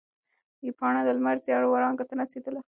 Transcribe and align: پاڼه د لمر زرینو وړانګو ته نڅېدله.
پاڼه 0.79 1.01
د 1.05 1.09
لمر 1.17 1.35
زرینو 1.45 1.67
وړانګو 1.69 2.07
ته 2.09 2.13
نڅېدله. 2.19 2.59